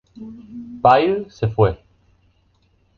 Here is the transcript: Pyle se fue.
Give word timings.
Pyle 0.81 1.27
se 1.29 1.47
fue. 1.47 1.77